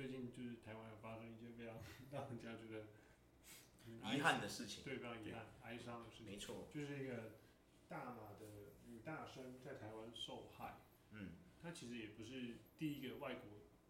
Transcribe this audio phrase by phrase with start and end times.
[0.00, 1.76] 最近就是台湾有发生一些非常
[2.10, 2.86] 让人家觉得
[4.16, 6.26] 遗憾的事情，对，非常遗憾、哀伤的事情。
[6.26, 7.32] 没错，就是一个
[7.86, 10.78] 大马的女大生在台湾受害。
[11.10, 11.32] 嗯，
[11.62, 13.42] 她其实也不是第一个外国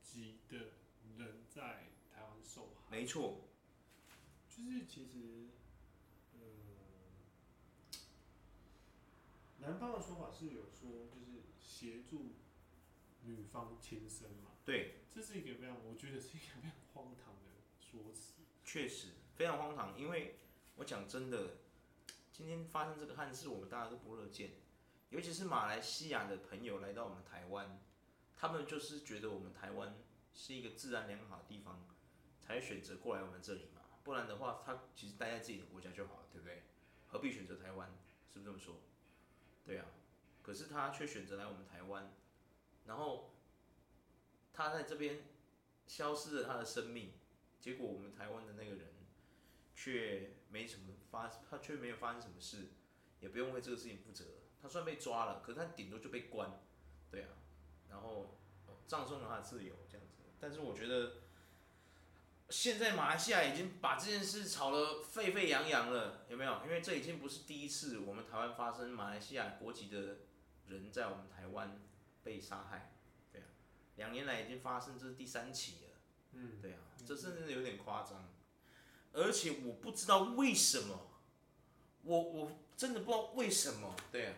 [0.03, 0.59] 籍的
[1.17, 2.91] 人在台湾受害。
[2.91, 3.43] 没错，
[4.49, 5.51] 就是其实，
[6.33, 6.41] 呃，
[9.59, 12.33] 男方的说法是有说，就是协助
[13.23, 14.51] 女方轻生嘛。
[14.65, 18.35] 对，这是一个非常，我觉得是一个非常荒唐的说辞。
[18.65, 20.39] 确实非常荒唐，因为
[20.77, 21.57] 我讲真的，
[22.33, 24.53] 今天发生这个憾事，我们大家都不乐见。
[25.11, 27.81] 尤其是马来西亚的朋友来到我们台湾，
[28.37, 29.97] 他们就是觉得我们台湾
[30.33, 31.85] 是一个治安良好的地方，
[32.39, 33.81] 才选择过来我们这里嘛。
[34.05, 36.63] 不然的话，他其实待在自己的国家就好了，对不对？
[37.09, 37.91] 何必选择台湾？
[38.33, 38.77] 是不是这么说？
[39.65, 39.87] 对啊。
[40.43, 42.13] 可是他却选择来我们台湾，
[42.87, 43.35] 然后
[44.53, 45.21] 他在这边
[45.87, 47.13] 消失了他的生命，
[47.61, 48.89] 结果我们台湾的那个人
[49.75, 52.69] 却没什么发，他却没有发生什么事，
[53.21, 54.25] 也不用为这个事情负责。
[54.61, 56.61] 他虽然被抓了，可是他顶多就被关，
[57.11, 57.29] 对啊，
[57.89, 58.39] 然后
[58.87, 60.23] 葬送了他的自由这样子。
[60.39, 61.23] 但是我觉得，
[62.51, 66.61] 现在马来西亚已经把这件事炒得沸沸扬扬了，有没有？
[66.65, 70.19] 因为这已经不是第一次我们台湾发生马来西亚国籍的
[70.67, 71.81] 人在我们台湾
[72.23, 72.93] 被杀害，
[73.97, 75.91] 两年来已经发生，这是第三起了，
[76.33, 78.29] 嗯，对啊，这甚至有点夸张，
[79.13, 81.09] 而且我不知道为什么，
[82.03, 84.35] 我我真的不知道为什么，对啊。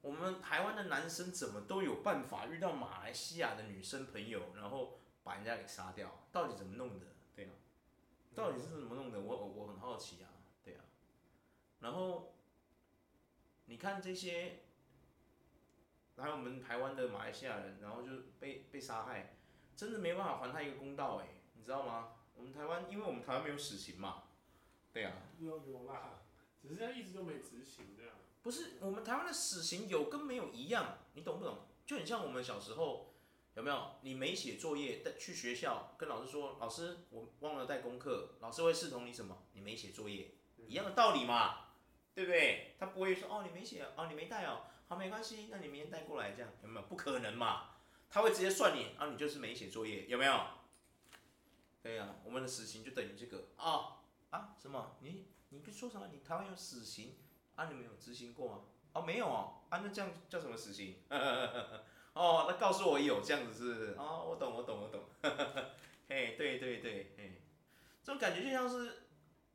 [0.00, 6.24] 我们台湾的男生怎么都有办法遇到马来西亚的女生朋友，然后把人家给杀掉？
[6.30, 7.06] 到底怎么弄的？
[7.34, 7.50] 对啊，
[8.32, 9.20] 到底是怎么弄的？
[9.20, 10.30] 我我很好奇啊，
[10.62, 10.84] 对啊。
[11.80, 12.32] 然后
[13.66, 14.60] 你看这些
[16.18, 19.36] 还有我们台湾的马来西亚人，然后就被被杀害，
[19.76, 22.14] 真的没办法还他一个公道哎，你知道吗？
[22.34, 24.24] 我们台湾，因为我们台湾没有死刑嘛，
[24.92, 25.12] 对啊。
[25.38, 26.20] 有有啦，
[26.60, 28.12] 只是他一直都没执行这样。
[28.42, 31.58] 不是我们台湾的死刑有跟没有一样，你懂不懂？
[31.86, 33.14] 就很像我们小时候，
[33.54, 33.96] 有没有？
[34.02, 39.44] 你没写作业，带去学校跟老师说，老师我忘了带功课，老师会视同你什么？
[39.52, 41.66] 你没写作业，一样的道理嘛，
[42.14, 42.76] 对不对？
[42.78, 46.86] 他不会说哦你没写哦你没带哦，好没关系，那你明天带过来这样有没有？
[46.86, 47.74] 不可能嘛，
[48.08, 50.40] 他会直接算你啊，你就是没写作业，有没有？
[51.82, 54.00] 对呀、啊，我们的死刑就等于这个啊、
[54.30, 54.96] 啊什么？
[55.00, 56.08] 你你说什么？
[56.10, 57.16] 你台湾有死刑？
[57.54, 58.60] 啊，你们有执行过吗？
[58.94, 59.60] 哦，没有哦。
[59.68, 60.96] 啊，那这样叫什么死刑？
[62.14, 63.94] 哦，那告诉我有这样子是不是？
[63.98, 65.04] 哦，我懂，我懂，我懂。
[66.08, 67.42] 嘿，对对对，嘿，
[68.02, 69.02] 这种感觉就像是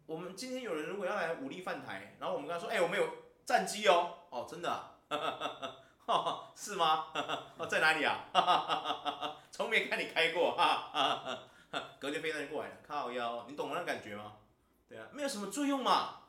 [0.06, 3.10] 我们今天有人如果要来武力犯台，然后我们跟他说，哎、我们有
[3.46, 4.20] 战机哦。
[4.30, 4.93] 哦，真的、
[6.56, 7.08] 是吗？
[7.70, 8.26] 在哪里啊？
[9.52, 10.56] 从没看你开过。
[12.00, 14.38] 隔天飞弹过来了，靠腰，你懂那感觉吗？
[14.88, 16.20] 对啊，没有什么作用嘛。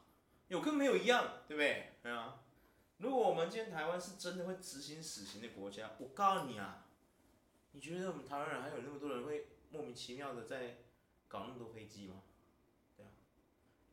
[0.48, 1.96] 有跟没有一样，对不对？
[2.02, 2.40] 对啊。
[2.98, 6.86] 如果我们今天台湾是真的会执行死刑的国家，我告诉你啊，
[7.72, 10.78] 你觉得我们台湾人还有那么多人会莫名其妙的在
[11.28, 12.22] 搞那么多飞机吗？
[12.96, 13.08] 对啊。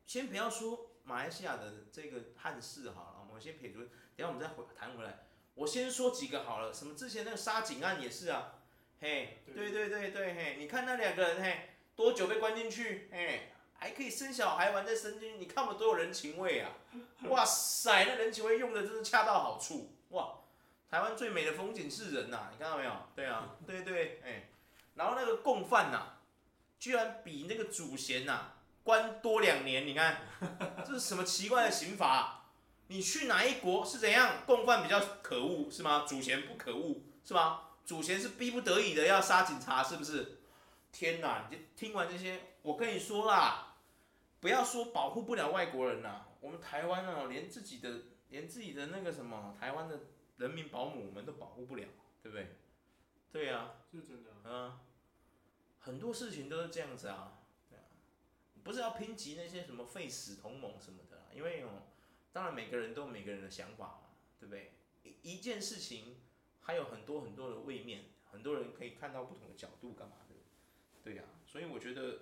[0.06, 3.80] 先不要说马来西亚的这个汉室好了，我们先撇除，
[4.22, 5.26] 下我们再回谈回来。
[5.56, 8.54] 我先说几个好了，什么之前那个杀警案也是啊，
[9.00, 13.48] 嘿，对对对对，嘿，你看那两个人，嘿，多久被关进去，嘿。
[13.82, 16.70] 还可以生小孩玩在身边，你看我们多有人情味啊！
[17.30, 20.36] 哇塞，那人情味用的真是恰到好处哇！
[20.88, 22.92] 台湾最美的风景是人呐、啊，你看到没有？
[23.16, 24.50] 对啊，对对，哎，
[24.94, 26.22] 然后那个共犯呐、啊，
[26.78, 28.54] 居然比那个主嫌呐、啊、
[28.84, 30.22] 关多两年，你看
[30.86, 32.41] 这是什么奇怪的刑罚？
[32.92, 34.44] 你去哪一国是怎样？
[34.46, 36.06] 共犯比较可恶是吗？
[36.06, 37.70] 主嫌不可恶是吗？
[37.86, 40.40] 主嫌是逼不得已的要杀警察是不是？
[40.92, 41.48] 天哪！
[41.50, 43.78] 你听完这些，我跟你说啦。
[44.42, 49.98] 不要说保护不了外国人呐、啊，我们台湾哦，连自己的连自己的那个什么台湾的
[50.36, 51.88] 人民保姆我们都保护不了，
[52.22, 52.58] 对不对？
[53.32, 54.32] 对呀、啊，是真的。
[54.44, 54.78] 嗯，
[55.80, 57.38] 很多事情都是这样子啊，
[57.70, 57.88] 对啊，
[58.64, 61.70] 不是要抨击那些什么废死同盟什么的，因为哦，
[62.32, 64.74] 当然每个人都有每个人的想法嘛，对不对？
[65.04, 66.18] 一一件事情
[66.62, 70.36] 还有很多很多的位面，很多人可以看到不同的角度干嘛的，
[71.04, 72.20] 对呀、啊，所以我觉得。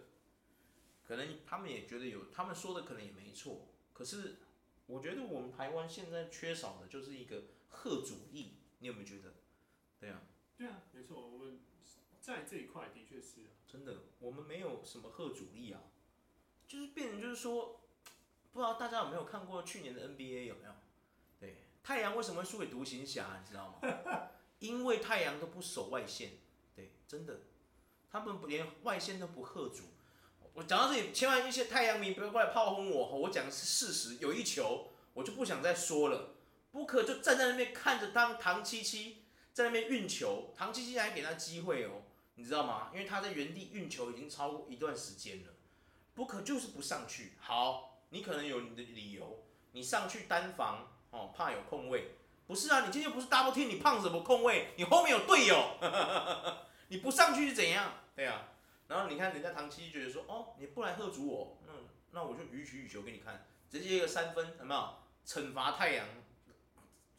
[1.10, 3.70] 可能他们也觉得有，他们说的可能也没错。
[3.94, 4.36] 可是，
[4.86, 9.34] 我觉得我们台湾现在缺少的就是一个贺主义，你有没有觉得？
[10.00, 10.22] 对啊。
[10.56, 11.62] 对啊，没错，我们
[12.22, 13.50] 在这一块的确是啊。
[13.68, 15.82] 真的，我们没有什么贺主义啊，
[16.68, 17.82] 就是变成就是说，
[18.52, 20.72] 不知道大家有没有看过去年的 NBA 有没有？
[21.40, 23.40] 对，太阳为什么会输给独行侠？
[23.42, 23.90] 你知道吗？
[24.60, 26.32] 因为太阳都不守外线。
[26.76, 27.42] 对，真的。
[28.12, 29.84] 他们连外线都不吓阻。
[30.54, 34.18] 我讲到这里，千万一些太阳迷不要过来炮轰我，我讲的是事实。
[34.20, 36.36] 有一球，我就不想再说了。
[36.72, 39.24] 布克就站在那边看着当唐七七
[39.54, 42.02] 在那边运球，唐七七还给他机会哦，
[42.36, 42.90] 你知道吗？
[42.92, 45.54] 因为他在原地运球已经超过一段时间了，
[46.16, 47.34] 布克就是不上去。
[47.40, 52.16] 好，你可能有你的理由，你上去单防哦，怕有空位。
[52.48, 54.74] 不是啊，你今天又不是 double team，你胖什么空位？
[54.78, 55.78] 你后面有队友，
[56.90, 57.94] 你不上去是怎样？
[58.16, 58.50] 对啊。
[58.88, 64.96] 然后你看人家唐七觉得说，哦，你不来喝阻我，嗯，那我就予取予求给你看，直接一个三分，有没有？
[65.26, 66.08] 惩罚太阳，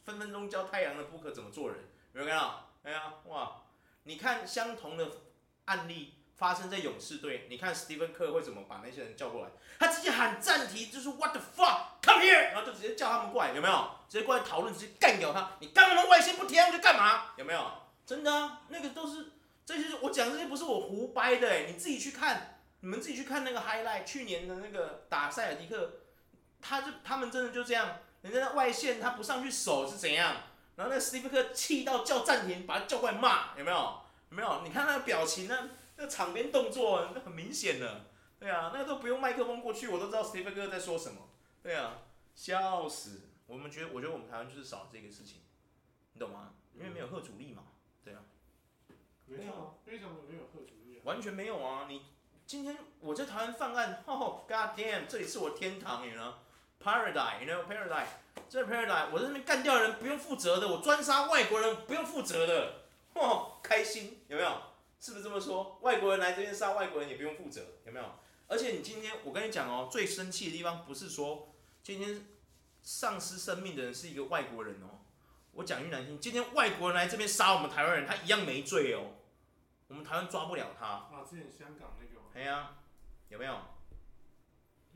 [0.05, 1.79] 分分钟教太阳的布克怎么做人，
[2.13, 2.73] 有没有看到？
[2.83, 3.63] 哎呀，哇，
[4.03, 5.09] 你看相同的
[5.67, 9.51] 案例发生在勇士队，你看史蒂芬克会怎么把那些人叫过来？
[9.79, 13.91] 他直接喊暂停，就是 What the fuck，come here，然后就直接叫他们过来，有没有？
[14.09, 17.33] 直接过来讨论，直接干掉他，你干嘛外线不贴上去干嘛？
[17.37, 17.71] 有没有？
[18.07, 19.33] 真的，那个都是。
[19.67, 25.93] 这些我讲这些不是我胡掰的哎，你自己去看，你们自己去看那个 highlight，去年的那个打塞尔迪克，
[26.63, 30.37] 他就他们真的就这样，人家的外线他不上去守是怎样，
[30.77, 33.77] 然后那个史蒂芬克气到叫暂停，把他叫过来骂，有没有？
[34.31, 34.63] 有没有？
[34.65, 35.69] 你看他的表情，呢
[36.01, 38.07] 那场边动作那很明显的，
[38.39, 41.29] 对啊，那个都不用麦克风过去，我都知道 Steve 哥在说什么，
[41.63, 41.99] 对啊，
[42.35, 45.43] 笑死，我们觉得，我觉得我们台湾就是少了这个事情，
[46.15, 46.55] 你懂吗？
[46.75, 47.65] 因为没有贺主力嘛。
[48.03, 48.21] 对啊
[49.27, 51.05] 没有，非常的没有贺主力啊！
[51.05, 51.85] 完全没有啊！
[51.87, 52.03] 你
[52.47, 56.39] 今天我在台湾犯案，哦，God damn，这里是我天堂，你呢
[56.83, 58.07] ？Paradise，you know，Paradise，
[58.49, 64.70] 这 Paradise，我在那边干掉人不用负责的，我专杀外国人不用负责的，哦，开心有没有？
[65.01, 65.79] 是不是这么说？
[65.81, 68.05] 外国人来这边杀外国人也不用负责，有没有？
[68.47, 72.27] 而且你今天我跟你讲哦，最生气的地方不是说今天
[72.83, 75.01] 丧失生命的人是一个外国人哦，
[75.53, 79.15] 我讲句难听，今天外国人来这边杀我们台湾人，他一样没罪哦。
[79.89, 80.87] 我们台湾抓不了他。
[80.87, 82.21] 啊，之前香港那个。
[82.33, 82.79] 对啊，
[83.29, 83.55] 有没有？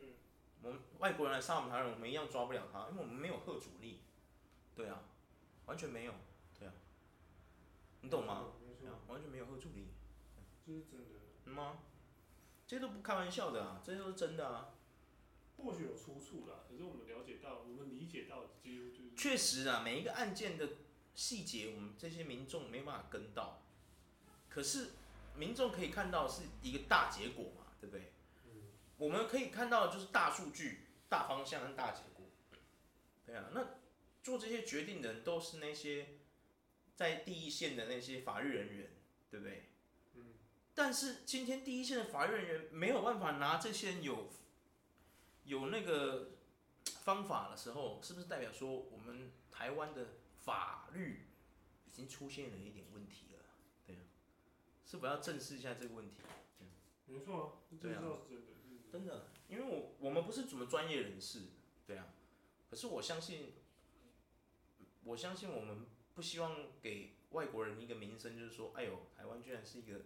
[0.00, 0.06] 嗯。
[0.62, 4.02] 我们外国人来杀我们台湾人，我们一样抓不了他，因为我们没有贺主力。
[4.76, 5.00] 对啊，
[5.66, 6.12] 完全没有。
[6.58, 6.72] 对啊。
[8.04, 8.52] 你懂吗？
[9.08, 9.88] 完全没有后助力。
[10.66, 11.20] 这是真的。
[11.46, 11.78] 嗯吗？
[12.66, 14.74] 这些都不开玩笑的啊，这些都是真的啊。
[15.56, 19.14] 或许有出处啦，可是我们了解到，我们理解到的几乎就是。
[19.16, 20.68] 确实啊，每一个案件的
[21.14, 23.62] 细节，我们这些民众没办法跟到。
[24.50, 24.90] 可是，
[25.34, 28.12] 民众可以看到是一个大结果嘛，对不对？
[28.46, 28.72] 嗯。
[28.98, 32.26] 我们可以看到就是大数据、大方向跟大结果。
[33.24, 33.64] 对啊，那
[34.22, 36.18] 做这些决定的人都是那些
[36.94, 38.90] 在第一线的那些法律人员，
[39.30, 39.70] 对不对？
[40.14, 40.34] 嗯。
[40.74, 44.30] 但是今天第一线的法律人员没有办法拿这些人有
[45.44, 46.32] 有那个
[47.02, 51.26] 方法的时候，是不是代表说我们台湾的法律
[51.86, 53.44] 已经出现了一点问题了
[53.86, 53.96] 对？
[54.84, 56.16] 是否要正视一下这个问题？
[57.06, 58.18] 没错啊，这是真的，
[58.90, 61.42] 真的，因为我我们不是什么专业人士，
[61.86, 62.14] 对啊，
[62.70, 63.52] 可是我相信，
[65.04, 70.02] 我相信我们不希望给外国人一个名声，就是说，哎呦，台湾居然是一个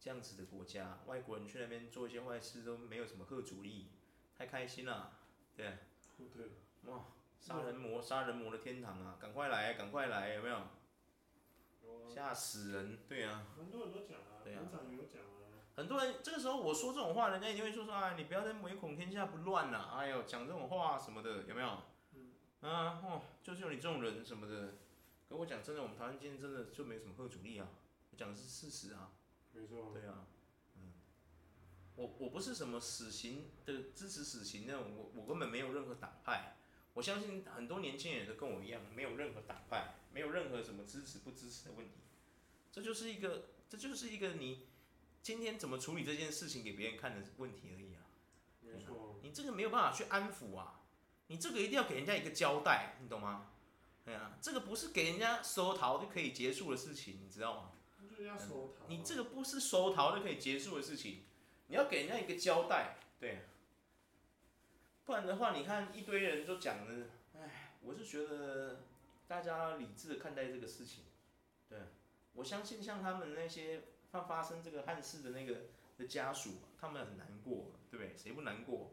[0.00, 3.90] 这样子的国家，外国人去那边做一些坏事都没有什么吓阻力，
[4.36, 5.18] 太开心了，
[5.54, 5.66] 对。
[5.66, 5.78] 啊，
[6.32, 6.46] 对，
[6.90, 7.04] 哇，
[7.40, 10.56] 杀人魔，杀人魔的天堂啊，赶快来，赶快来，有没有？
[12.08, 14.62] 吓死人，对啊，很多人都讲啊，对啊，
[15.76, 21.82] 很多人这个时候我说这种话，人家一定会说说啊，你不要再唯恐天下不乱了，哎呦，讲这种话什么的，有没有？
[22.14, 22.32] 嗯，
[22.62, 24.74] 啊，哦，就是有你这种人什么的。
[25.34, 27.66] 跟我讲真的，我们台湾今天真的就没什么吓阻力啊，
[28.12, 29.10] 我讲的是事实啊。
[29.52, 29.90] 没错。
[29.92, 30.26] 对啊，
[30.76, 30.92] 嗯，
[31.96, 36.56] 我我不是什么死刑的支持死刑那种，我我根本没有任何党派。
[36.92, 41.94] 我相信很多年轻人都跟我一样，没有任何党派，没有任何什么支持不支持的问题。
[42.70, 44.68] 这就是一个，这就是一个你
[45.20, 48.06] 今天怎么处理这件事情给别人看的问题而已啊。
[48.60, 49.18] 没错。
[49.24, 50.82] 你这个没有办法去安抚啊，
[51.26, 53.50] 你这个一定要给人家一个交代，你懂吗？
[54.04, 57.70] 对啊，这个不是给人家收逃就可以结束的事情，你知道吗？
[58.86, 61.22] 你这个不是收逃就可以结束的事情，
[61.68, 63.40] 你要给人家一个交代，对。
[65.06, 68.82] 不然的话，你看一堆人都讲的，哎，我是觉得
[69.26, 71.04] 大家理智的看待这个事情，
[71.68, 71.78] 对，
[72.34, 75.62] 我相信像他们那些发发生这个憾事的那个
[75.98, 78.16] 的家属，他们很难过，对不对？
[78.16, 78.92] 谁不难过？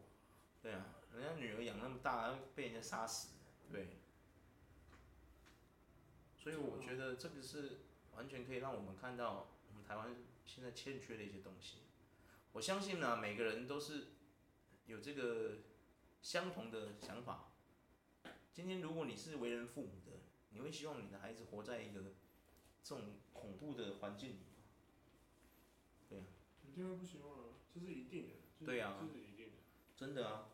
[0.62, 3.28] 对啊，人家女儿养那么大，被人家杀死，
[3.70, 3.86] 对。
[6.42, 7.82] 所以我觉得这个是
[8.16, 11.78] 完全可以让我们看到我们台湾现在欠缺的一些东西。
[12.52, 14.08] 我相信呢，每个人都是
[14.86, 15.58] 有这个。
[16.22, 17.50] 相同的想法。
[18.52, 20.20] 今天如果你是为人父母的，
[20.50, 22.00] 你会希望你的孩子活在一个
[22.80, 24.62] 这种恐怖的环境里吗？
[26.08, 26.22] 对啊，
[26.62, 27.44] 一定会不希望啊，
[27.74, 28.34] 这是一定的。
[28.64, 29.54] 对啊，这是一定的。
[29.96, 30.50] 真的啊。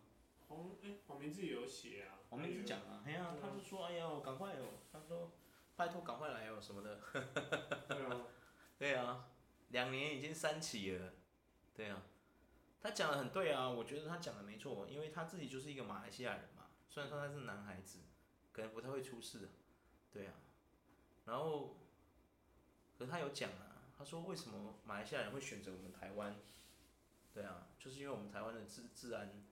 [0.49, 2.21] 黄哎，黄明志也有写啊。
[2.30, 5.33] 黄明志讲啊，哎呀、啊，他就说，哎呀，赶快哦，他说，
[5.78, 7.00] 拜托赶快来哦什么的。
[7.88, 8.26] 对啊。
[8.78, 9.30] 对啊，
[9.68, 11.12] 两年已经三起了。
[11.73, 12.02] 对啊。
[12.80, 18.00] 他讲的很对啊，我觉得他讲的没错，因为他自己就是一个马来西亚人嘛，虽然说他是男孩子，
[18.52, 19.50] 可能不太会出事，
[20.12, 20.35] 对啊，
[21.26, 21.76] 然后，
[22.97, 26.37] 可是他有讲啊，他说为什么马来西亚人会选择我们台湾？
[27.35, 29.44] 对啊，就是因为我们台湾的治治安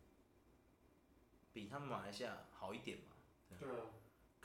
[1.53, 3.13] 比他们马来西亚好一点嘛，
[3.49, 3.85] 对啊，对啊，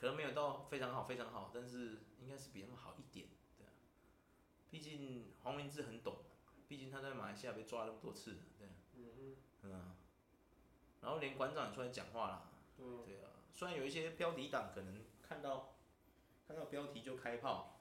[0.02, 3.70] 可能没有到非常好非常好，但是应该是比他们好一点，对啊，
[4.68, 6.24] 毕竟黄明志很懂。
[6.66, 8.66] 毕竟他在马来西亚被抓了那么多次，对，
[8.96, 9.94] 嗯嗯，嗯，
[11.02, 15.76] 然后连馆长也出来讲话了，嗯，对啊，虽然有一些标题党可能看到
[16.48, 17.78] 看到标题就开炮，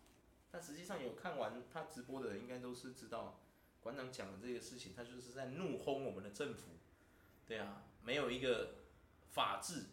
[0.51, 3.39] 但实际上有看完他直播的人应该都是知道
[3.79, 6.73] 馆长讲的这个事情，他就是在怒轰我们的政府，
[7.47, 8.75] 对啊，没有一个
[9.31, 9.85] 法治，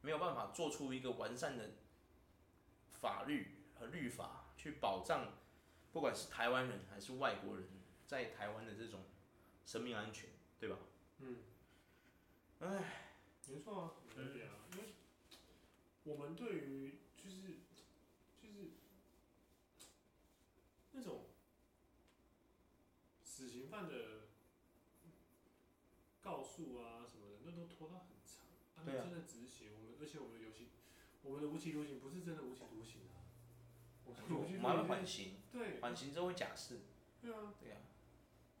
[0.00, 1.70] 没有办法做出一个完善的
[2.92, 5.34] 法律和律法去保障，
[5.92, 7.68] 不管是台湾人还是外国人。
[8.06, 9.02] 在台湾的这种
[9.64, 10.78] 生命安全，对吧？
[11.18, 11.38] 嗯。
[12.60, 13.16] 唉，
[13.48, 14.94] 没错啊，对啊，因为
[16.04, 17.62] 我们对于就是
[18.40, 18.70] 就是
[20.92, 21.24] 那种
[23.24, 24.28] 死刑犯的
[26.20, 28.46] 告诉啊什么的，那都拖到很长。
[28.76, 30.68] 他们真的执行而且我们的游戏，
[31.22, 33.26] 我们的无期徒刑不是真的无期徒刑啊。
[34.04, 36.80] 我们会缓刑，对，缓刑之后会假释。
[37.20, 37.54] 对啊。
[37.60, 37.78] 对啊。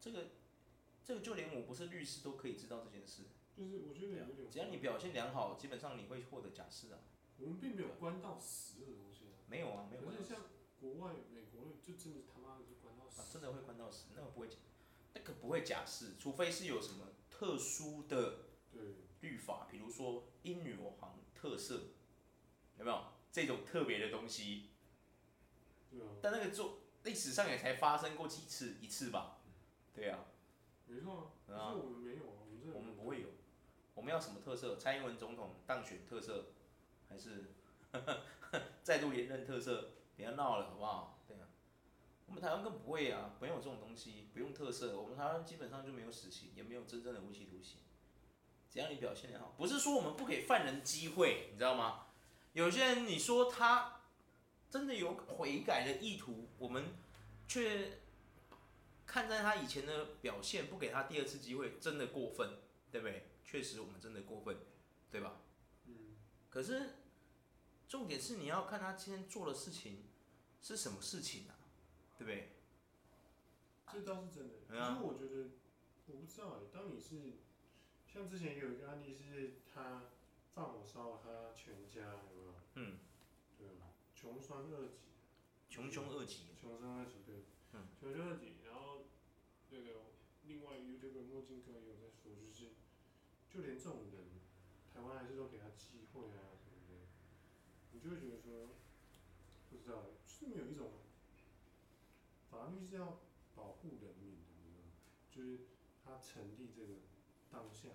[0.00, 0.26] 这个，
[1.04, 3.22] 这个就连我不是律师都可以知道这件事。
[3.56, 4.50] 就是我觉得有点。
[4.50, 6.98] 只要你表现良好，基本上你会获得假释啊。
[7.38, 9.42] 我们并没有关到死的东西啊。
[9.48, 10.02] 没有啊，没有。
[10.08, 10.42] 而且像
[10.80, 13.22] 国外美国就真的他妈的就关到死。
[13.22, 14.56] 啊，真的会关到死，那个不会假，
[15.14, 18.46] 那个不会假释，除非是有什么特殊的
[19.20, 21.74] 律法，比如说英女皇特色，
[22.78, 24.70] 有没有这种特别的东西？
[25.90, 26.06] 对啊。
[26.22, 29.38] 但那个做历史上也才发生过几次，一次吧。
[29.94, 30.24] 对、啊，
[30.86, 33.28] 没错啊，可是我们没有啊，我们这我们不会有，
[33.94, 34.76] 我们要什么特色？
[34.76, 36.46] 蔡英文总统当选特色，
[37.08, 37.52] 还是
[38.82, 39.90] 再度连任特色？
[40.16, 41.22] 不要闹了，好不好？
[41.28, 41.48] 对啊，
[42.26, 44.98] 我们台湾更不会啊，没有这种东西，不用特色。
[44.98, 47.80] 我们台湾基本上就没有死刑，也没有真正的无期徒刑。
[48.76, 52.08] 只要你表现得好，不是说我们不给犯人机会，你知道吗？
[52.52, 54.02] 有些人你说他
[54.68, 56.84] 真的有悔改的意图，我们
[57.48, 58.00] 却。
[59.06, 62.58] 看在他以前的表现，不给他第二次机会，真的过分，
[62.90, 63.30] 对不对？
[63.44, 64.56] 确实，我们真的过分，
[65.12, 65.40] 对吧？
[65.86, 66.16] 嗯。
[66.50, 66.96] 可是，
[67.88, 70.02] 重点是你要看他今天做的事情
[70.60, 71.54] 是什么事情啊，
[72.18, 72.56] 对不对？
[73.92, 74.54] 这倒是真的。
[74.68, 75.50] 可是我觉得，
[76.06, 76.66] 我不知道哎。
[76.74, 77.38] 当你是
[78.16, 80.04] 像之前有一个案例，是他
[80.54, 82.00] 放火烧了他全家，
[82.34, 82.54] 有没有？
[82.76, 82.98] 嗯。
[83.58, 85.04] 对啊，穷酸二级。
[85.68, 86.44] 穷凶恶极。
[86.58, 87.44] 穷酸二级，对。
[87.74, 87.88] 嗯。
[88.00, 88.56] 穷凶恶极。
[89.68, 90.12] 那个
[90.46, 92.70] 另外 YouTube 墨镜哥也有在说，就是
[93.50, 94.24] 就连这种人，
[94.94, 96.94] 台湾还是都给他机会啊什么的，
[97.92, 98.70] 你就会觉得说，
[99.68, 100.92] 不知道，就是没有一种
[102.50, 103.18] 法律是要
[103.54, 104.92] 保护人民的，你知道吗？
[105.30, 105.66] 就是
[106.02, 106.94] 他成立这个
[107.50, 107.88] 当下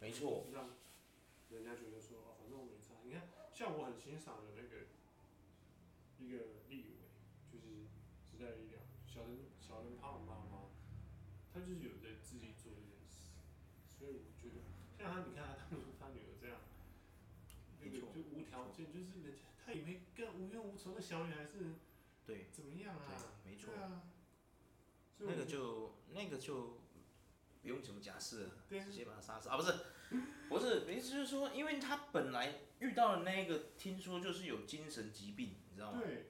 [0.00, 0.70] 没错，让
[1.50, 2.94] 人家觉得说哦，反正我没差。
[3.04, 3.22] 你看，
[3.52, 4.86] 像我很欣赏的那个
[6.18, 7.10] 一个立委，
[7.50, 7.86] 就是
[8.22, 10.44] 时代力量小人小人胖嘛。
[11.56, 13.32] 他就是有在自己做这件事，
[13.88, 14.60] 所以我觉得，
[14.98, 16.60] 像他，你看他当初他女儿这样，
[17.80, 21.72] 那个就无条件，就是人家他也没干无冤无仇的小女孩是，
[22.26, 23.40] 对，怎么样啊？
[23.42, 24.02] 没错，啊，
[25.16, 26.76] 那个就那个就
[27.66, 29.56] 不用什么假释了，对直接把他杀死啊！
[29.56, 29.74] 不是，
[30.48, 36.00] 不是，意思就是说，因为他本来遇到的那个，听说就是有精神疾病，你知道吗？
[36.00, 36.26] 对。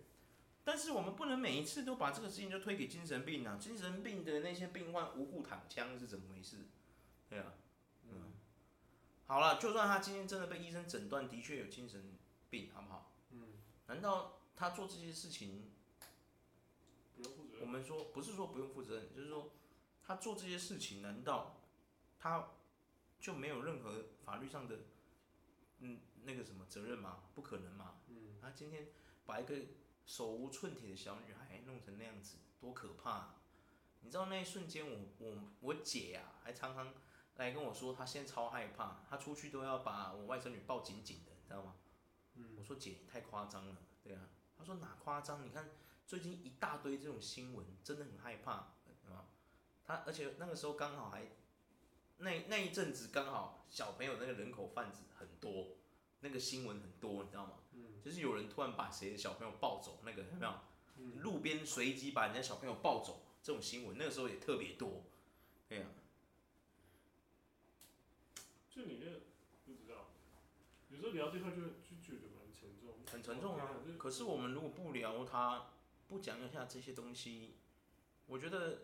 [0.64, 3.58] 但是我们不能每一次都把这个事情就推给精神病啊！
[3.60, 6.56] 精神病的那些病患无故躺枪是怎么回事？
[7.28, 7.52] 对啊，
[8.04, 8.32] 嗯，
[9.26, 12.16] 好了，就算他今天真的被医生诊断的确有精神
[12.48, 13.12] 病，好不好？
[13.32, 13.48] 嗯，
[13.88, 15.70] 难道他做这些事情，
[17.14, 17.60] 不用负责任？
[17.60, 19.52] 我们说不是说不用负责任，就是说
[20.06, 21.60] 他做这些事情，难道
[22.18, 22.50] 他
[23.18, 24.78] 就没有任何法律上的
[25.80, 27.24] 嗯那个什么责任吗？
[27.34, 27.96] 不可能嘛！
[28.08, 28.88] 嗯，他今天
[29.24, 29.54] 把一个。
[30.06, 33.34] 手无寸铁的小女孩弄成那样子，多可怕啊！
[34.02, 36.94] 你知道那一瞬间，我我我姐呀、啊，还常常
[37.38, 41.74] 来跟我说，她现在超害怕，她出去都要把我外甥女抱紧紧的，你知道吗？
[42.34, 45.44] 嗯，我说姐，你太夸张了，对啊，她说哪夸张？
[45.44, 45.70] 你看
[46.06, 48.75] 最近一大堆这种新闻，真的很害怕，
[49.86, 51.22] 他而且那个时候刚好还
[52.18, 55.76] 那那一阵子刚好小朋友那个人口贩子很多，
[56.20, 57.52] 那个新闻很多，你知道吗？
[57.72, 60.54] 嗯，就是有人突然把谁的小朋友抱走，那个有没有？
[60.98, 65.04] 嗯、路边随机把人家小朋友抱走这种新闻，那个时候也特别多，
[65.68, 65.92] 对呀、啊。
[68.70, 69.06] 就你那
[69.66, 70.08] 不知道，
[70.88, 72.94] 有时候聊这块就就觉得蛮沉重。
[73.10, 73.76] 很沉重啊！
[73.98, 75.68] 可是我们如果不聊它，
[76.08, 77.56] 不讲一下这些东西，
[78.26, 78.78] 我觉得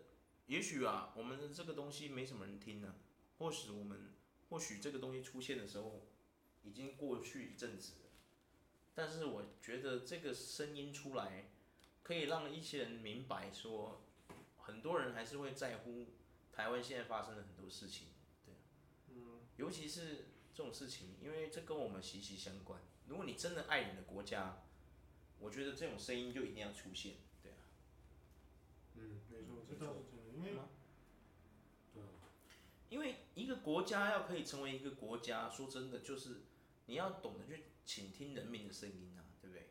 [0.47, 2.95] 也许啊，我们的这个东西没什么人听呢、啊。
[3.39, 4.13] 或许我们，
[4.51, 6.07] 或许这个东西出现的时候，
[6.63, 8.11] 已经过去一阵子了。
[8.95, 11.51] 但是我觉得这个声音出来，
[12.03, 14.03] 可以让一些人明白说，
[14.59, 16.07] 很多人还是会在乎
[16.53, 18.09] 台湾现在发生的很多事情，
[18.45, 18.55] 对，
[19.09, 22.81] 嗯，尤其是这种事情，因为这跟我们息息相关。
[23.07, 24.63] 如果你真的爱你的国家，
[25.41, 27.57] 我觉得这种声音就一定要出现，对啊。
[28.95, 30.12] 嗯，没错，这倒是真的，
[30.45, 30.63] 因为，
[31.95, 32.03] 对，
[32.91, 36.43] 因为一个国家要可以成为一个国家，说真的，就是
[36.87, 39.25] 你要懂得去倾听人民的声音啊。
[39.41, 39.69] 对不对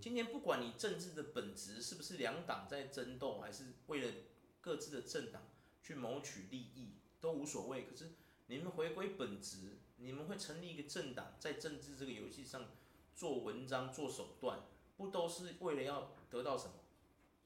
[0.00, 4.12] 今天不管你政治的本质是不是两党在争斗，还是为了
[4.60, 5.42] 各自的政党
[5.82, 7.84] 去谋取利益，都无所谓。
[7.84, 8.12] 可是
[8.46, 12.68] 你们回归本质，你们会成立一个政党，在政治这个游戏上
[13.14, 14.60] 做文章、做手段，
[14.96, 16.74] 不都是为了要得到什么？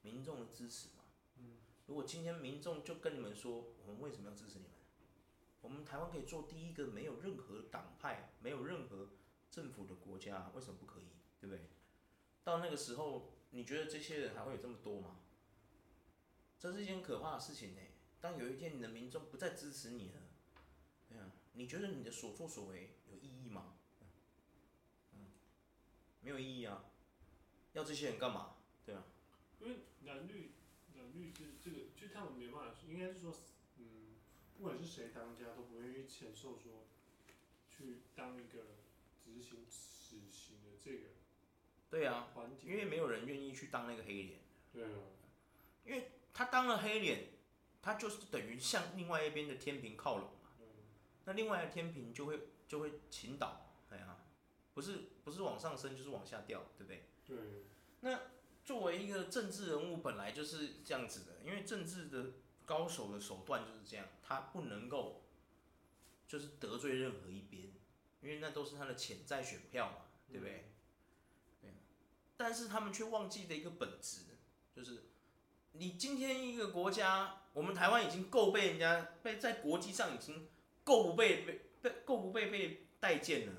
[0.02, 0.97] 民众的支持吗？
[1.88, 4.72] 如果今天民众就跟你们说，我们为什么要支持你们？
[5.62, 9.08] 我们台湾可以做第一个没有任何党派、没有任何
[9.50, 11.06] 政府的国家，为什么不可以？
[11.40, 11.64] 对不对？
[12.44, 15.16] 到那个时候，你觉得这些人还会有这么多吗？
[16.58, 17.80] 这是一件可怕的事情呢。
[18.20, 20.20] 当有一天你的民众不再支持你了，
[21.08, 23.78] 对啊，你觉得你的所作所为有意义吗？
[25.14, 25.30] 嗯，
[26.20, 26.84] 没有意义啊。
[27.72, 28.56] 要这些人干嘛？
[28.84, 29.04] 对啊。
[29.60, 30.52] 因为蓝绿
[31.18, 33.34] 蓝绿这这个，就他们没办法，应该是说，
[33.78, 34.14] 嗯，
[34.56, 36.86] 不管是谁当家，都不愿意承受说，
[37.68, 38.78] 去当一个
[39.24, 41.08] 执行死刑的这个。
[41.90, 42.28] 对啊，
[42.62, 44.38] 因为没有人愿意去当那个黑脸。
[44.72, 44.90] 对啊，
[45.84, 47.30] 因为他当了黑脸，
[47.82, 50.50] 他就是等于向另外一边的天平靠拢嘛。
[51.24, 54.18] 那另外的天平就会就会倾倒，哎呀，
[54.72, 57.02] 不是不是往上升就是往下掉，对不对？
[57.26, 57.36] 对。
[58.00, 58.20] 那
[58.68, 62.32] 作为一个政治人物，本来就是这样子的，因为政治的
[62.66, 65.22] 高手的手段就是这样，他不能够
[66.26, 67.72] 就是得罪任何一边，
[68.20, 69.96] 因为那都是他的潜在选票嘛，
[70.30, 70.70] 对不对？
[71.62, 71.70] 嗯
[72.36, 74.36] 但是他们却忘记了一个本质，
[74.76, 75.04] 就是
[75.72, 80.46] 你今天一个国家，我们台湾已经够被人家被在国际上已经
[80.84, 83.52] 够不被被被够不被被待见了，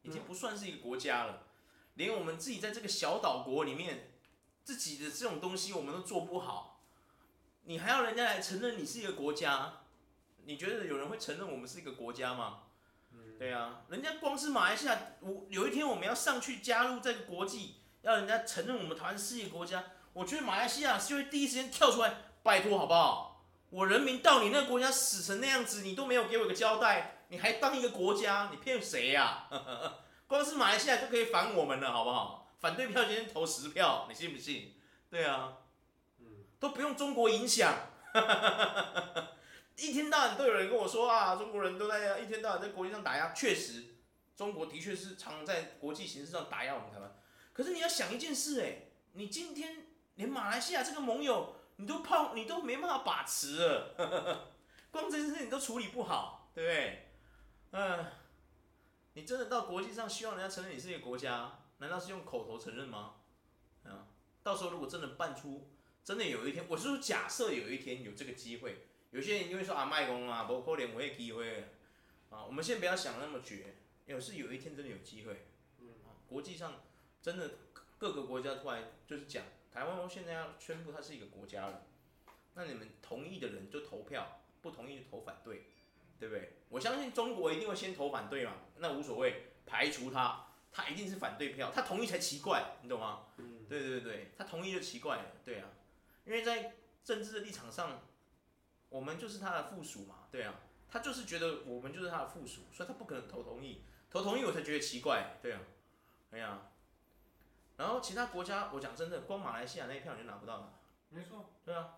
[0.00, 1.42] 已经不算是一个国家了。
[1.96, 4.12] 连我们自己在这个小岛国里面，
[4.66, 6.80] 自己的这种东西我们都做不好，
[7.66, 9.74] 你还要人家来承认你是一个国家？
[10.44, 12.62] 你觉得有人会承认我们是一个国家吗？
[13.38, 17.76] 对啊，人家光是马来西亚，我有一天我们要上去加入这个国际。
[18.02, 23.44] 要人家承认我们台湾是一个国家，我觉得马来西亚就会第一时间跳出来，拜托好不好？
[23.70, 28.48] 我人民到你那个国家死成那样子，你都没有给我一个交代，你还当一个国家？
[28.50, 29.46] 你骗谁呀？
[30.26, 32.45] 光是马来西亚就可以反我们了，好不好？
[32.66, 34.72] 反对票今天投十票，你信不信？
[35.08, 35.58] 对啊，
[36.18, 36.26] 嗯
[36.58, 37.72] 都不用中国影响，
[39.78, 43.94] 一天到晚都有人跟我说啊，中国人都在一天到晚在国际上打压，确实，
[44.36, 47.16] 中国的确是常在国际形势上打压我们台湾。
[47.52, 54.50] 可是你要想一件事哎，你今天连马来西亚这个盟友你都泡你都没办法把持了，
[54.90, 57.12] 光这件事你都处理不好，对不对？
[57.70, 58.06] 嗯，
[59.12, 63.16] 你真的到国际上希望人家承认你是一个国家，难道是用口头承认吗？
[63.84, 64.08] 啊，
[64.42, 65.68] 到时候如果真的办出，
[66.04, 71.68] 真的有一天，我是说假设有一天有这个机会，有些人就会说啊卖公啊，不可能会机会，
[72.30, 75.46] 啊，我们先不要想那么绝，要是有一天真的有机会，
[76.04, 76.74] 啊，国际上。
[77.22, 77.50] 真的，
[77.98, 81.82] 各个国家突然就是讲，台湾现在要宣布它是一个国家了，
[82.54, 85.64] 那你们同意的人就投票，不同意就投反对，
[86.20, 86.52] 对不对？
[86.68, 90.45] 我相信中国一定会先投反对嘛，那无所谓，排除他，
[90.76, 93.24] 他一定是反对票，他同意才奇怪，你懂吗？
[93.38, 95.70] 嗯，对对对，他同意就奇怪了，对啊，
[96.26, 98.02] 因为在政治的立场上，
[98.90, 100.52] 我们就是他的附属嘛，对啊，
[100.90, 105.60] 他就是觉得我们就是他的附属，所以他不可能投同意，投同意我才觉得奇怪，对啊，
[106.32, 106.60] 哎呀。
[107.78, 110.80] 然后其他国家，我讲真的，光马来西亚那一票你就拿不到了。
[111.10, 111.50] 没错。
[111.62, 111.96] 对啊。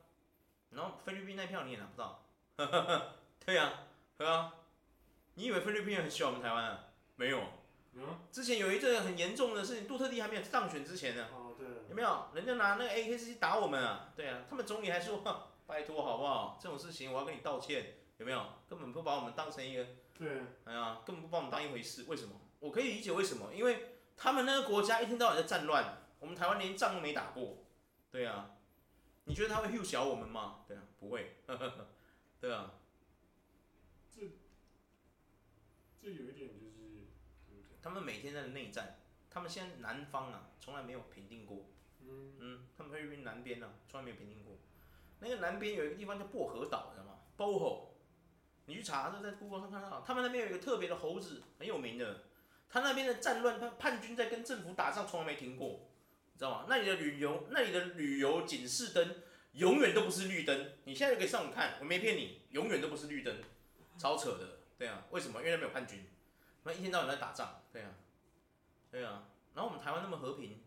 [0.70, 2.24] 然后菲律宾那一票你也拿不到。
[3.46, 3.86] 对啊，
[4.16, 4.52] 对啊。
[5.34, 6.86] 你以为菲律宾很喜欢我们台湾啊？
[7.14, 7.40] 没有。
[7.94, 8.18] 嗯。
[8.30, 11.28] 之前有一阵很严重的事情，杜特地还没有当选之前呢。
[11.32, 11.66] 哦，对。
[11.88, 12.28] 有没有？
[12.34, 14.12] 人家拿那个 AK 四七打我们啊？
[14.16, 14.44] 对啊。
[14.48, 15.22] 他们总理还说，
[15.66, 16.58] 拜托好不好？
[16.60, 18.44] 这种事情我要跟你道歉，有没有？
[18.68, 19.86] 根本不把我们当成一个，
[20.18, 22.04] 对，哎呀，根本不把我们当一回事。
[22.08, 22.34] 为什么？
[22.60, 27.64] 我可以理解为什么，因为他们那个国家一天到晚在战乱，我们台湾连仗都没打过，
[28.10, 28.54] 对啊。
[29.24, 30.64] 你觉得他会幼小我们吗？
[30.66, 31.36] 对啊，不会，
[32.40, 32.72] 对啊。
[34.10, 34.22] 这
[36.00, 36.67] 这有一点就是，
[37.82, 38.96] 他们每天在内战，
[39.30, 41.66] 他们现在南方啊，从来没有平定过。
[42.00, 44.56] 嗯嗯，他们菲律宾南边啊，从来没有平定过。
[45.20, 47.88] 那个南边有一个地方叫薄荷岛，知道吗？Boho，
[48.66, 52.24] 你去查，就在 Google 上看到，他们那边有一个特别的猴子，很有名的。
[52.70, 55.88] 他那边的战乱，他叛军在跟政府打仗，从来没停过。
[56.36, 56.66] 知道吗？
[56.68, 59.16] 那里的旅游，那里的旅游警示灯
[59.54, 60.72] 永远都不是绿灯。
[60.84, 63.34] 你现在就可以上网看，我没骗你，永远都不是绿灯，
[63.98, 64.60] 超扯的。
[64.78, 65.40] 对啊，为什么？
[65.40, 66.06] 因为那边有叛军，
[66.62, 67.60] 那一天到晚在打仗。
[67.78, 67.90] 对啊，
[68.90, 69.24] 对啊。
[69.54, 70.60] 然后我们台湾那么和平，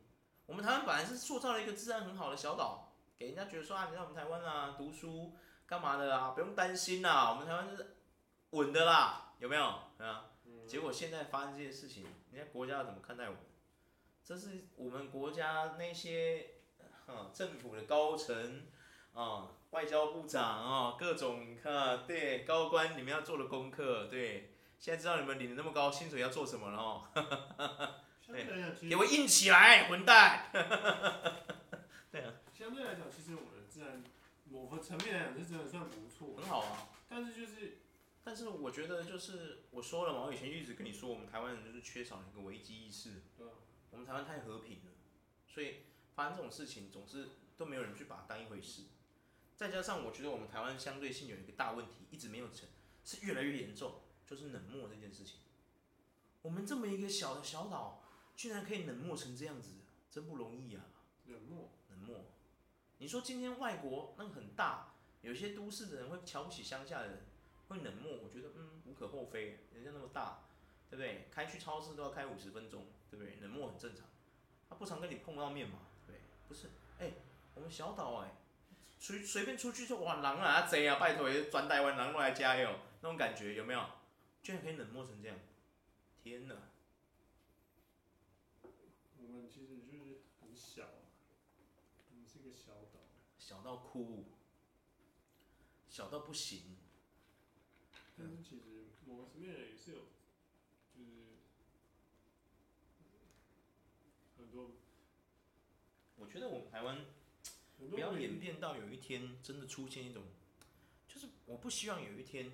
[0.45, 5.33] 我们台湾本来是塑造了一个治安很好的小岛，给人家觉得说啊，你在我们台湾啊，读书
[5.65, 7.95] 干嘛的啊，不用担心啦，我们台湾是
[8.51, 9.73] 稳的啦，有没有？
[9.97, 10.27] 对啊。
[10.67, 13.41] 结果现在发生这些事情，人家国家要怎么看待我们？
[14.23, 16.51] 这是我们国家那些
[17.07, 18.67] 啊政府的高层
[19.13, 24.07] 啊，外交部长啊，各种啊对高官，你们要做的功课。
[24.07, 24.50] 对，
[24.81, 27.07] 现在知道你们领的那么高薪水要做什么了哦。
[28.25, 30.49] 对，给我硬起来，混蛋！
[32.11, 32.33] 对啊。
[32.51, 34.03] 相对来讲，其实我们的治安
[34.49, 36.35] 某个层面来讲是真的算不错。
[36.35, 36.89] 很好啊。
[37.07, 37.77] 但是就是，
[38.23, 43.21] 但是我觉得就是我说了嘛，我以前一直跟你说，我们台湾人就是缺少一个危机意识。
[43.37, 43.45] 对。
[43.91, 44.91] 我们台湾太和平了，
[45.47, 45.83] 所以
[46.15, 48.85] 发生这种事情总是都没有人去把它当一回事。
[49.55, 52.67] 再加上我觉得我们台湾相对性有一个大问题，一直没有成，
[53.05, 55.39] 是越来越严重，就是冷漠这件事情。
[56.41, 58.01] 我们这么一个小的小岛，
[58.35, 59.71] 居然可以冷漠成这样子，
[60.09, 60.85] 真不容易啊！
[61.27, 62.25] 冷漠，冷漠。
[62.99, 67.25] 你说今天外国那个很大，有些都市的人会瞧不起乡下的人，
[67.67, 70.45] 会冷漠，我觉得嗯无可厚非，人家那么大。
[70.89, 71.29] 对不对？
[71.31, 73.37] 开去超市都要开五十分钟，对不对？
[73.37, 74.05] 冷漠很正常，
[74.67, 76.17] 他不常跟你碰到面嘛，对，
[76.49, 76.69] 不是？
[76.99, 77.13] 哎，
[77.55, 78.35] 我们小岛哎，
[78.99, 83.81] 随随便出去就哇狼啊贼啊，拜托，转台湾狼过来加油，那种感觉有没有？
[84.41, 85.37] 居然可以冷漠成这样，
[86.23, 86.71] 天哪！
[88.63, 90.89] 我们其实就是很小，
[92.11, 92.99] 我们是一个小岛，
[93.37, 94.25] 小到哭，
[95.89, 96.77] 小到不行。
[98.17, 99.97] 但是其实某个层面也是有。
[100.93, 101.11] 就是
[104.37, 104.71] 很多，
[106.17, 107.05] 我觉得我们台湾
[107.77, 110.23] 不要演变到有一天真的出现一种，
[111.07, 112.51] 就是我不希望有一天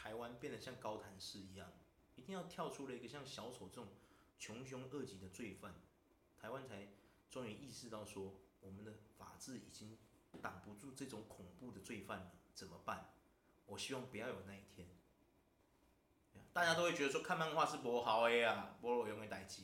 [0.00, 1.72] 台湾变得像高谭市一样，
[2.14, 3.88] 一定要跳出了一个像小丑这种
[4.38, 5.74] 穷凶恶极的罪犯，
[6.40, 6.86] 台湾才
[7.28, 9.98] 终于意识到说我们的法治已经
[10.40, 13.10] 挡不住这种恐怖的罪犯了，怎么办？
[13.66, 14.88] 我希望不要有那一天。
[16.52, 19.62] 大家都会觉得说看漫画是不好的啊，不罗永的代志。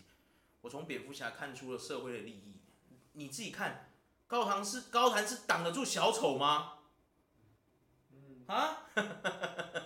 [0.61, 2.61] 我从蝙蝠侠看出了社会的利益。
[3.13, 3.93] 你自己看，
[4.27, 6.81] 高谭市高谭市挡得住小丑吗？
[8.47, 8.87] 啊？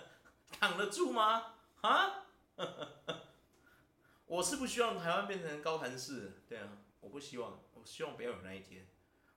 [0.59, 1.55] 挡得住吗？
[1.81, 2.25] 啊？
[4.27, 8.87] 我是不希望台湾变成高谭市，对啊，我不希望，我希望不要有那一天。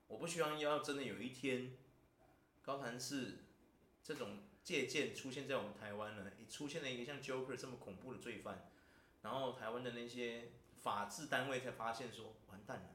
[0.09, 1.77] 我不希望要真的有一天，
[2.63, 3.45] 高谭市
[4.03, 4.45] 这种。
[4.65, 8.71] 借鉴出现在我们台湾了，也出现了一个像 Joker 这么恐怖的罪犯，
[9.23, 12.91] 然后台湾的那些法治单位才发现说，完蛋了，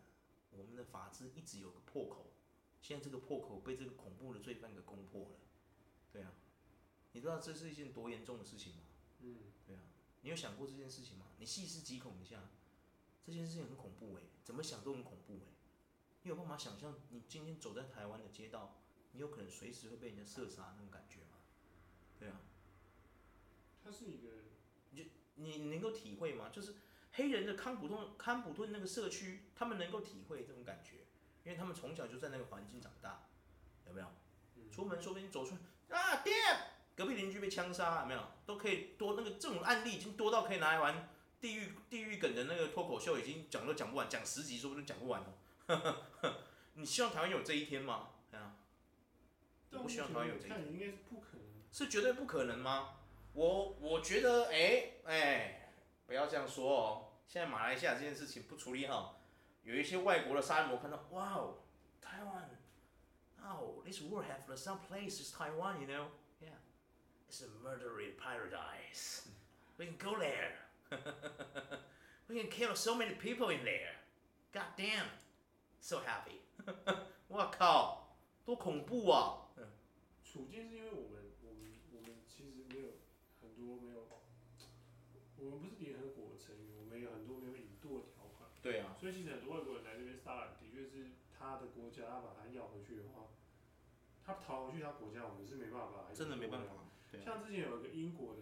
[0.52, 2.32] 我们的法治一直有个破口，
[2.82, 5.36] 现在这个破口被这个恐怖的罪犯给攻破了，
[6.13, 6.32] 对啊，
[7.17, 8.82] 你知道这是一件多严重的事情吗？
[9.21, 9.82] 嗯，对啊，
[10.21, 11.25] 你有想过这件事情吗？
[11.39, 12.51] 你细思极恐一下，
[13.25, 15.47] 这件事情很恐怖诶，怎么想都很恐怖诶，
[16.21, 18.80] 你有办法想象你今天走在台湾的街道，
[19.13, 21.39] 你有可能随时会被人家射杀那种感觉吗？
[22.19, 22.39] 对啊，
[23.84, 24.30] 他是一个，
[24.91, 25.10] 你
[25.58, 26.49] 你能够体会吗？
[26.53, 26.75] 就是
[27.13, 31.08] 黑人的康普顿康普顿那个社区，他们能够体会这种感觉，
[31.43, 33.27] 因为他们从小就在那个环境长大，
[33.88, 34.08] 有没有？
[34.71, 35.56] 出门说不定走出
[35.89, 36.34] 啊，爹，
[36.97, 38.21] 隔壁邻居被枪杀，有没有？
[38.47, 41.07] 都可以多那个这种案例已经多到可以拿来玩
[41.39, 45.95] 地狱地狱梗的那个脱口秀，已经讲都讲不完，讲十集说不定讲不完哦。
[46.73, 48.10] 你希望台湾有这一天吗？
[48.31, 48.55] 对啊，
[49.73, 50.73] 我不希望台湾有这一天。
[50.73, 51.43] 应该是不可能。
[51.71, 52.95] 是绝对不可能吗？
[53.33, 55.71] 我我觉得，哎、欸、哎、欸，
[56.07, 57.03] 不要这样说哦。
[57.27, 59.21] 现在马来西亚这件事情不处理好，
[59.62, 61.60] 有一些外国的杀人魔看到，哇哦，
[62.01, 62.49] 台湾
[63.43, 66.07] ，Oh, this world have some places Taiwan, you know?
[67.30, 69.28] It's a murderous paradise.
[69.78, 70.56] We can go there.
[72.30, 73.96] We can kill so many people in there.
[74.54, 75.08] God damn,
[75.80, 76.40] so happy.
[77.28, 79.50] 我靠，多恐怖啊！
[80.24, 82.88] 处境是因为我们我们我们其实没有
[83.42, 84.08] 很多没有，
[85.38, 88.50] 我们不是联合国的成员，我们有很多没有引渡的条款。
[88.62, 88.96] 对啊。
[89.00, 93.28] 所以其实很多外国人来这边杀人，的确是他的国家他把他要回去的话，
[94.26, 96.08] 他逃回去他国家，我们是没办法。
[96.13, 96.87] 真的没办法。
[97.17, 97.25] 对啊。
[97.25, 98.41] 像之前有一个英国的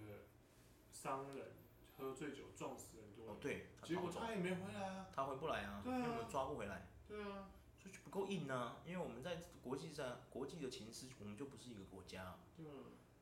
[0.91, 1.53] 商人
[1.97, 3.33] 喝醉酒撞死很多人。
[3.33, 3.67] 哦对。
[3.83, 5.07] 结果他也没回来啊。
[5.15, 5.81] 他回不来啊。
[5.83, 5.97] 对啊。
[5.97, 6.88] 因为我们抓不回来。
[7.07, 7.49] 对啊。
[7.77, 12.39] 所以就不够硬啊，因为我们在国际上国际的情势，我们就不是一个国家。
[12.57, 12.71] 对啊。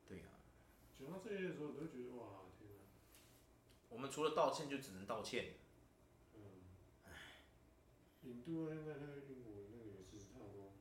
[0.08, 0.24] 对呀。
[0.98, 2.80] 讲到这些的时候，我都觉得哇，天哪！
[3.90, 5.54] 我们除了道歉，就只能道歉。
[6.34, 6.40] 嗯。
[7.04, 7.12] 唉。
[8.22, 10.72] 引渡现在那个英国那个也是，他说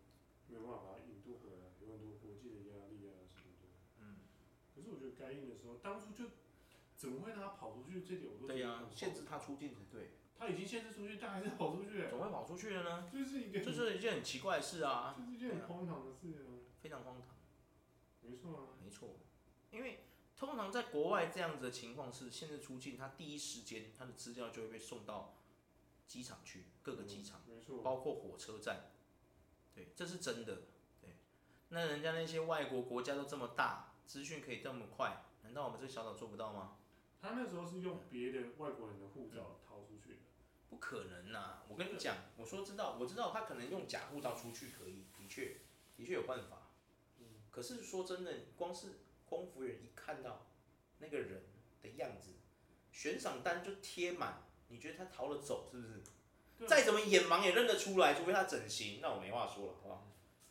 [0.47, 3.67] 没有办法把他引渡回来，有很多国际的压力啊什么的。
[3.99, 4.23] 嗯。
[4.73, 6.31] 可是我觉得该硬的时候，当初就
[6.95, 8.01] 怎么会让他跑出去？
[8.01, 8.47] 这点我都。
[8.47, 10.11] 对呀、啊，限制他出境才对。
[10.35, 12.07] 他已经限制出去，但还是跑出去。
[12.09, 13.09] 怎么会跑出去了呢？
[13.11, 13.61] 这是一个。
[13.61, 15.15] 这是一件很奇怪的事啊。
[15.17, 16.59] 这是一件很荒唐的事啊。
[16.81, 17.35] 非常荒唐。
[18.21, 18.63] 没错啊。
[18.83, 19.15] 没错。
[19.71, 19.99] 因为
[20.35, 25.37] 通常在国外这样子的情况是，限制出境，他第一时间他的资料就会被送到
[26.07, 28.91] 机场去，各个机场，没错，包括火车站。
[29.73, 30.63] 对，这是真的。
[30.99, 31.15] 对。
[31.69, 36.77] 那人家那些外国国家都这么大，资讯可以这么快，难道我们这个小岛做不到吗？
[37.21, 40.19] 他那时候是用别的外国人的护照逃出去的。
[40.69, 41.63] 不可能呐、啊！
[41.67, 45.57] 我跟你讲，我说知道，我知道他可能用假护照出去可以，的确，
[45.95, 46.69] 的确有办法。
[47.51, 48.99] 可是说真的，光是。
[49.25, 50.45] 空服员一看到
[50.99, 51.41] 那个人
[51.81, 52.33] 的样子，
[52.91, 55.87] 悬赏单就贴满，你觉得他逃了走是不
[56.65, 56.67] 是？
[56.67, 60.07] 再怎么眼盲也认得出来，除非他整形，那我没话说了，好不好？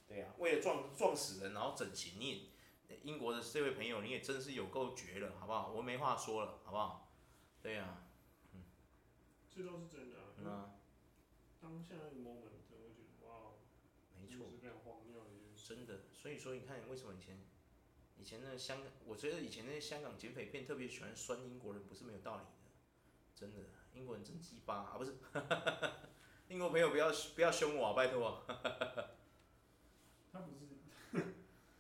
[0.09, 2.41] 对呀、啊，为了撞撞死人然后整形，你也
[3.03, 5.73] 英国的这位朋友你也真是有够绝了，好不好？
[5.73, 7.13] 我没话说了，好不好？
[7.61, 8.07] 对呀、啊，
[8.55, 8.65] 嗯，
[9.51, 10.25] 这都是真的、啊。
[10.39, 10.71] 嗯啊。
[11.61, 13.53] 当下那个 moment，我觉得哇，
[14.21, 15.75] 没错，是非常荒谬的一件事。
[15.75, 17.39] 真的，所以说你看，为什么以前？
[18.19, 22.71] 以前那香港，我觉得以前那些香港警匪片特别喜欢酸英国人，不是没有道理的，
[23.35, 23.59] 真的，
[23.95, 25.17] 英国人真鸡巴啊，不是，
[26.47, 28.45] 英国朋友不要不要凶我啊，拜托啊。
[30.33, 30.72] 他不是，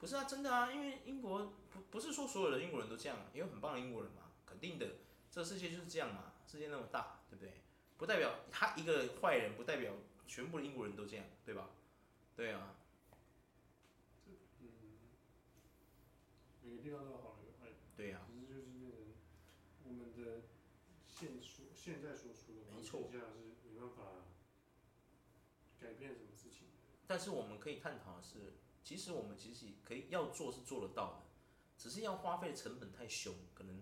[0.02, 4.96] 不是啊，真的啊，因为英国不不是说所有的英国人都这样，也有很棒的英国人嘛，肯定的，
[5.30, 7.62] 这个世界就是这样嘛，世界那么大，对不对？
[7.98, 9.92] 不代表他一个坏人，不代表
[10.26, 11.70] 全部的英国人都这样，对吧？
[12.34, 12.74] 对啊。
[16.64, 18.26] 每个地方都有好人坏人，对呀、啊。
[18.26, 18.96] 只是就是那个
[19.84, 20.42] 我们的
[21.06, 24.26] 现说现在所处的环境下是没办法
[25.78, 26.66] 改变什么事情。
[27.06, 31.22] 但是我们可以探讨的是，其实我们其实可以要做是做得到的，
[31.78, 33.80] 只是要花费的成本太凶，可能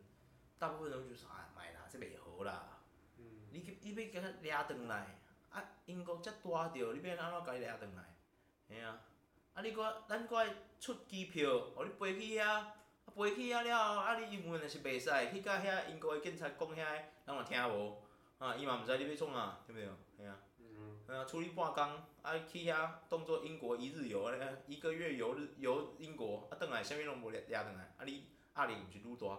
[0.59, 2.81] 大部分人会觉得说啊，买啦，这袂好啦。
[3.19, 3.49] 嗯。
[3.51, 5.19] 你去你要给他抓回来，
[5.51, 8.17] 啊，英国这大着，你要安怎给伊抓回来？
[8.69, 9.01] 嘿啊。
[9.53, 9.63] 啊！
[9.63, 12.75] 你搁咱搁爱出机票，互你飞去遐，啊
[13.17, 18.01] 飞去遐了后，啊你英文若是袂使，去甲遐英国的警察讲遐，咱嘛听无，
[18.39, 19.89] 啊伊嘛毋知你要创啊，对不对？
[20.19, 20.39] 嘿啊，
[21.31, 21.85] 出去，半工，
[22.23, 24.35] 啊去遐当做英国一日游，啊
[24.67, 29.39] 一个月游日游英国，啊倒来啥物拢无掠掠倒来，啊你压力毋是愈大，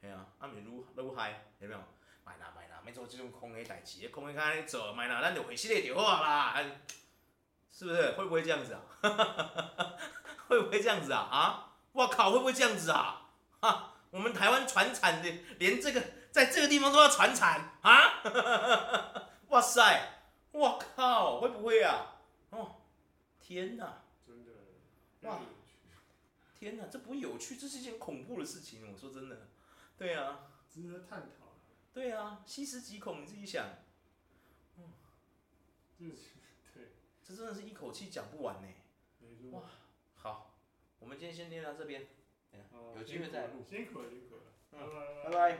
[0.00, 1.80] 嘿啊，啊毋是愈愈嗨，有没有？
[2.24, 6.64] 卖啦卖啦，免做即种空诶代志，空诶较安尼做，卖啦，咱就回事个就好啊啦。
[7.72, 8.80] 是不是会不会这样子啊？
[10.46, 11.18] 会不会这样子啊？
[11.18, 11.72] 啊！
[11.92, 13.30] 我靠，会不会这样子啊？
[13.60, 13.94] 啊！
[14.10, 16.00] 我们台湾传产的，连这个
[16.30, 18.22] 在这个地方都要传产啊！
[19.48, 20.21] 哇塞！
[20.52, 22.20] 我靠，会不会啊？
[22.50, 22.76] 哦，
[23.40, 24.02] 天哪！
[24.26, 24.52] 真的。
[25.22, 25.40] 哇！
[26.54, 28.92] 天哪，这不有趣，这是一件恐怖的事情。
[28.92, 29.48] 我说真的。
[29.96, 30.50] 对啊。
[30.68, 31.52] 值得探讨。
[31.92, 33.66] 对啊，细思极恐，你自己想。
[35.98, 36.12] 嗯。
[37.22, 38.68] 这真的是一口气讲不完呢。
[39.52, 39.62] 哇，
[40.16, 40.54] 好，
[40.98, 42.08] 我们今天先练到这边，
[42.96, 43.64] 有机会再录。
[43.68, 44.42] 辛苦了，辛苦了。
[44.72, 45.58] 嗯，拜拜。